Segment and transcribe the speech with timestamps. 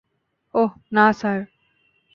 [0.55, 1.39] অহ, না, স্যার।